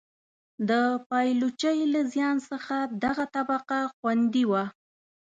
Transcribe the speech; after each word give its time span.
د 0.69 0.71
پایلوچۍ 1.09 1.79
له 1.93 2.01
زیان 2.13 2.37
څخه 2.49 2.75
دغه 3.03 3.25
طبقه 3.35 3.79
خوندي 3.95 4.43
وه. 4.51 4.63